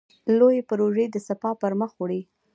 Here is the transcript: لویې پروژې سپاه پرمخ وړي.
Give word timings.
لویې 0.37 0.61
پروژې 0.69 1.05
سپاه 1.27 1.55
پرمخ 1.61 1.91
وړي. 1.97 2.21